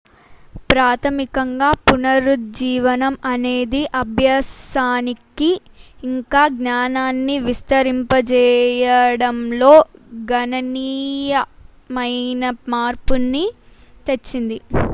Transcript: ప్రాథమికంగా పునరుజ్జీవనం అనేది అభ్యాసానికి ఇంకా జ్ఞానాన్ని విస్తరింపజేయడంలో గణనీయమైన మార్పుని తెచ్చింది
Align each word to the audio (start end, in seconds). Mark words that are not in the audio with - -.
ప్రాథమికంగా 0.69 1.67
పునరుజ్జీవనం 1.83 3.15
అనేది 3.31 3.81
అభ్యాసానికి 3.99 5.49
ఇంకా 6.03 6.41
జ్ఞానాన్ని 6.55 7.35
విస్తరింపజేయడంలో 7.45 8.13
గణనీయమైన 10.31 11.43
మార్పుని 12.73 13.45
తెచ్చింది 14.07 14.59